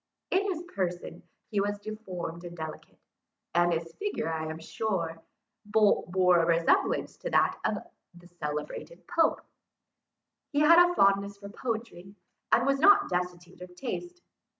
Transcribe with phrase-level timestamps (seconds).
[0.31, 1.21] In his person
[1.51, 2.97] he was deformed and delicate;
[3.53, 5.11] and his figure, I am told,
[5.63, 7.77] bore a resemblance to that of
[8.15, 9.41] the celebrated Pope.
[10.51, 12.15] He had a fondness for poetry,
[12.51, 14.23] and was not destitute of taste.